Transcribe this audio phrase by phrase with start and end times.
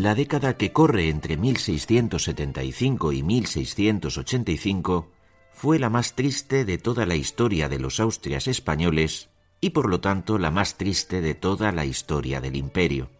[0.00, 5.10] La década que corre entre 1675 y 1685
[5.52, 9.28] fue la más triste de toda la historia de los Austrias españoles
[9.60, 13.10] y por lo tanto la más triste de toda la historia del imperio.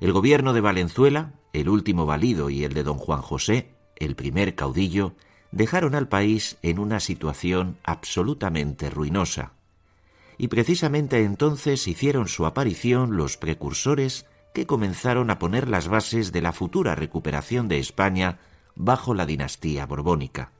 [0.00, 4.56] El gobierno de Valenzuela, el último valido y el de don Juan José, el primer
[4.56, 5.14] caudillo,
[5.52, 9.52] dejaron al país en una situación absolutamente ruinosa.
[10.38, 14.26] Y precisamente entonces hicieron su aparición los precursores
[14.66, 18.38] comenzaron a poner las bases de la futura recuperación de España
[18.74, 20.52] bajo la dinastía borbónica.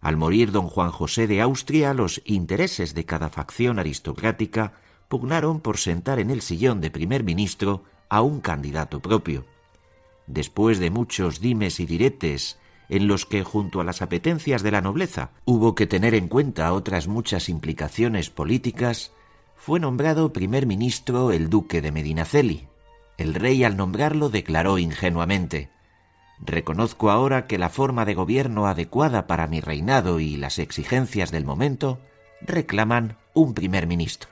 [0.00, 4.74] Al morir don Juan José de Austria, los intereses de cada facción aristocrática
[5.08, 9.44] pugnaron por sentar en el sillón de primer ministro a un candidato propio.
[10.26, 14.80] Después de muchos dimes y diretes en los que, junto a las apetencias de la
[14.80, 19.12] nobleza, hubo que tener en cuenta otras muchas implicaciones políticas,
[19.60, 22.66] fue nombrado primer ministro el duque de Medinaceli.
[23.18, 25.68] El rey al nombrarlo declaró ingenuamente
[26.40, 31.44] Reconozco ahora que la forma de gobierno adecuada para mi reinado y las exigencias del
[31.44, 32.00] momento
[32.40, 34.30] reclaman un primer ministro.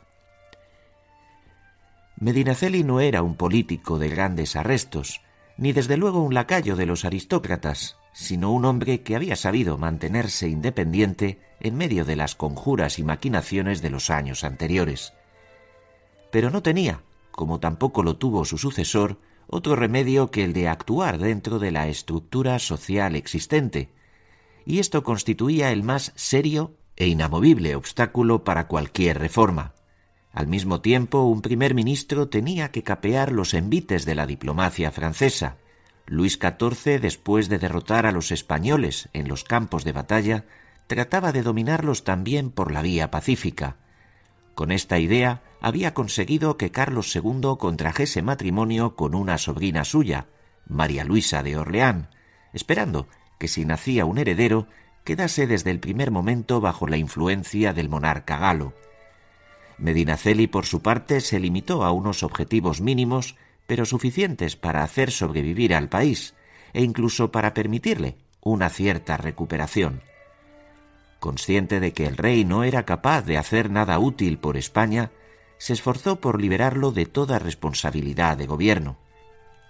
[2.17, 5.21] Medinaceli no era un político de grandes arrestos,
[5.59, 10.49] ni desde luego un lacayo de los aristócratas, sino un hombre que había sabido mantenerse
[10.49, 15.13] independiente en medio de las conjuras y maquinaciones de los años anteriores.
[16.31, 21.19] Pero no tenía, como tampoco lo tuvo su sucesor, otro remedio que el de actuar
[21.19, 23.91] dentro de la estructura social existente,
[24.67, 29.73] y esto constituía el más serio e inamovible obstáculo para cualquier reforma.
[30.33, 35.57] Al mismo tiempo, un primer ministro tenía que capear los envites de la diplomacia francesa.
[36.07, 40.45] Luis XIV, después de derrotar a los españoles en los campos de batalla,
[40.87, 43.77] trataba de dominarlos también por la vía pacífica.
[44.55, 50.27] Con esta idea había conseguido que Carlos II contrajese matrimonio con una sobrina suya,
[50.67, 52.11] María Luisa de Orleán,
[52.53, 53.09] esperando
[53.39, 54.67] que si nacía un heredero
[55.05, 58.75] quedase desde el primer momento bajo la influencia del monarca galo.
[59.79, 63.37] Medinaceli, por su parte, se limitó a unos objetivos mínimos,
[63.67, 66.35] pero suficientes para hacer sobrevivir al país,
[66.73, 70.03] e incluso para permitirle una cierta recuperación.
[71.21, 75.11] Consciente de que el rey no era capaz de hacer nada útil por España,
[75.59, 78.99] se esforzó por liberarlo de toda responsabilidad de gobierno,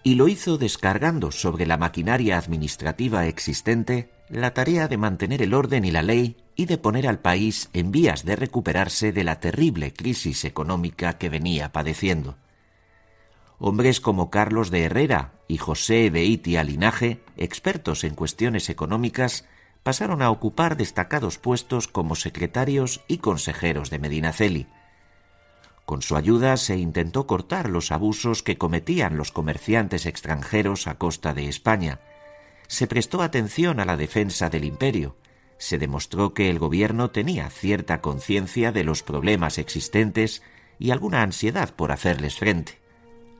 [0.02, 5.84] y lo hizo descargando sobre la maquinaria administrativa existente la tarea de mantener el orden
[5.84, 9.92] y la ley y de poner al país en vías de recuperarse de la terrible
[9.92, 12.36] crisis económica que venía padeciendo.
[13.58, 19.46] Hombres como Carlos de Herrera y José Beitia Linaje, expertos en cuestiones económicas,
[19.82, 24.66] pasaron a ocupar destacados puestos como secretarios y consejeros de Medinaceli.
[25.88, 31.32] Con su ayuda se intentó cortar los abusos que cometían los comerciantes extranjeros a costa
[31.32, 32.00] de España.
[32.66, 35.16] Se prestó atención a la defensa del imperio,
[35.56, 40.42] se demostró que el gobierno tenía cierta conciencia de los problemas existentes
[40.78, 42.80] y alguna ansiedad por hacerles frente.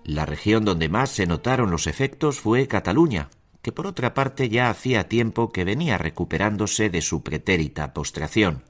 [0.02, 3.28] La región donde más se notaron los efectos fue Cataluña,
[3.60, 8.64] que por otra parte ya hacía tiempo que venía recuperándose de su pretérita postración.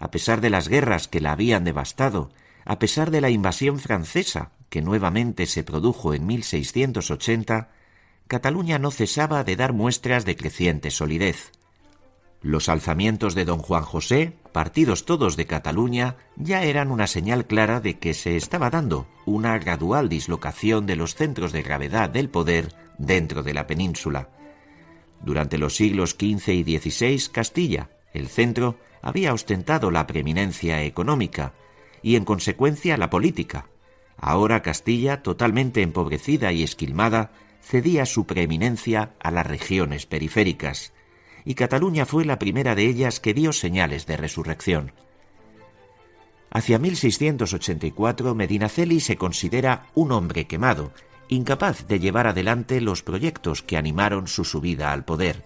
[0.00, 2.32] A pesar de las guerras que la habían devastado,
[2.64, 7.70] a pesar de la invasión francesa que nuevamente se produjo en 1680,
[8.26, 11.52] Cataluña no cesaba de dar muestras de creciente solidez.
[12.40, 17.80] Los alzamientos de don Juan José, partidos todos de Cataluña, ya eran una señal clara
[17.80, 22.74] de que se estaba dando una gradual dislocación de los centros de gravedad del poder
[22.98, 24.30] dentro de la península.
[25.20, 31.52] Durante los siglos XV y XVI, Castilla, el centro, había ostentado la preeminencia económica
[32.02, 33.66] y, en consecuencia, la política.
[34.16, 40.92] Ahora Castilla, totalmente empobrecida y esquilmada, cedía su preeminencia a las regiones periféricas
[41.44, 44.92] y Cataluña fue la primera de ellas que dio señales de resurrección.
[46.50, 50.92] Hacia 1684 Medinaceli se considera un hombre quemado,
[51.28, 55.44] incapaz de llevar adelante los proyectos que animaron su subida al poder.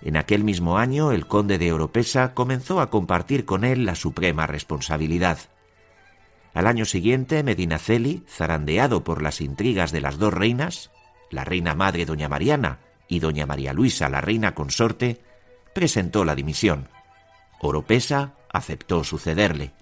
[0.00, 4.46] En aquel mismo año el conde de Oropesa comenzó a compartir con él la suprema
[4.46, 5.38] responsabilidad.
[6.54, 10.90] Al año siguiente Medinaceli, zarandeado por las intrigas de las dos reinas,
[11.30, 15.22] la reina madre doña Mariana y doña María Luisa, la reina consorte,
[15.74, 16.88] presentó la dimisión.
[17.60, 19.72] Oropesa aceptó sucederle.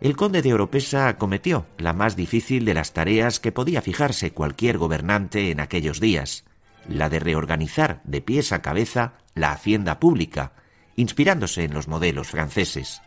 [0.00, 4.78] El conde de Oropesa acometió la más difícil de las tareas que podía fijarse cualquier
[4.78, 6.44] gobernante en aquellos días,
[6.88, 10.54] la de reorganizar de pies a cabeza la hacienda pública,
[10.96, 13.00] inspirándose en los modelos franceses.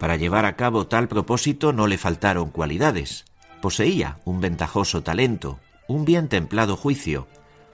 [0.00, 3.26] Para llevar a cabo tal propósito no le faltaron cualidades.
[3.60, 7.28] Poseía un ventajoso talento, un bien templado juicio,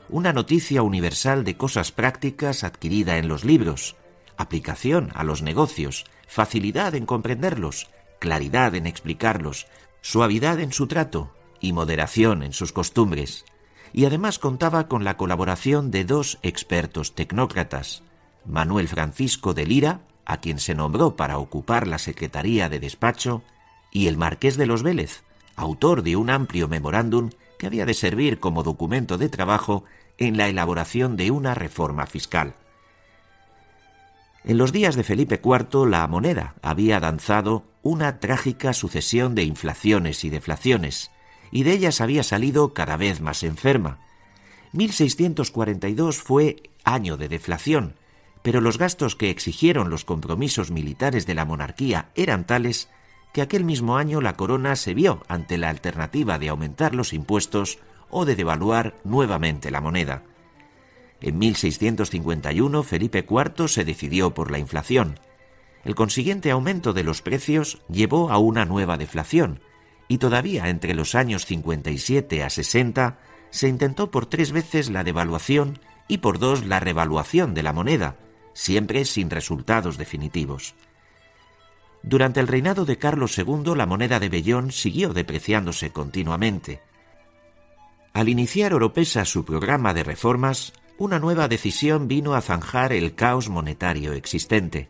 [0.08, 3.94] una noticia universal de cosas prácticas adquirida en los libros,
[4.36, 7.88] aplicación a los negocios, facilidad en comprenderlos,
[8.18, 9.68] claridad en explicarlos,
[10.00, 13.44] suavidad en su trato y moderación en sus costumbres.
[13.92, 18.02] Y además contaba con la colaboración de dos expertos tecnócratas,
[18.44, 23.42] Manuel Francisco de Lira, a quien se nombró para ocupar la Secretaría de Despacho,
[23.90, 25.22] y el Marqués de los Vélez,
[25.54, 29.84] autor de un amplio memorándum que había de servir como documento de trabajo
[30.18, 32.54] en la elaboración de una reforma fiscal.
[34.44, 40.24] En los días de Felipe IV la moneda había danzado una trágica sucesión de inflaciones
[40.24, 41.10] y deflaciones,
[41.50, 43.98] y de ellas había salido cada vez más enferma.
[44.72, 47.94] 1642 fue año de deflación,
[48.46, 52.88] pero los gastos que exigieron los compromisos militares de la monarquía eran tales
[53.34, 57.80] que aquel mismo año la corona se vio ante la alternativa de aumentar los impuestos
[58.08, 60.22] o de devaluar nuevamente la moneda.
[61.20, 65.18] En 1651 Felipe IV se decidió por la inflación.
[65.84, 69.58] El consiguiente aumento de los precios llevó a una nueva deflación,
[70.06, 73.18] y todavía entre los años 57 a 60
[73.50, 78.14] se intentó por tres veces la devaluación y por dos la revaluación de la moneda,
[78.56, 80.74] siempre sin resultados definitivos.
[82.02, 86.80] Durante el reinado de Carlos II la moneda de Bellón siguió depreciándose continuamente.
[88.14, 93.50] Al iniciar Oropesa su programa de reformas, una nueva decisión vino a zanjar el caos
[93.50, 94.88] monetario existente.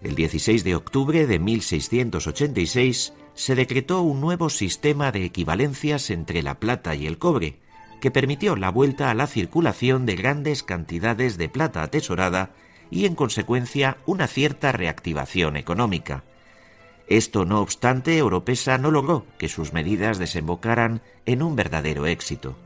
[0.00, 6.58] El 16 de octubre de 1686 se decretó un nuevo sistema de equivalencias entre la
[6.58, 7.60] plata y el cobre,
[8.00, 12.54] que permitió la vuelta a la circulación de grandes cantidades de plata atesorada
[12.90, 16.24] y, en consecuencia, una cierta reactivación económica.
[17.06, 22.56] Esto, no obstante, Oropesa no logró que sus medidas desembocaran en un verdadero éxito.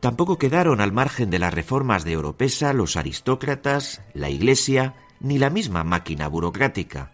[0.00, 5.50] Tampoco quedaron al margen de las reformas de Oropesa los aristócratas, la Iglesia, ni la
[5.50, 7.12] misma máquina burocrática.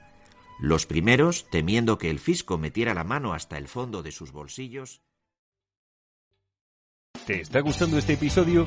[0.61, 5.03] Los primeros, temiendo que el fisco metiera la mano hasta el fondo de sus bolsillos.
[7.27, 8.67] ¿Te está gustando este episodio?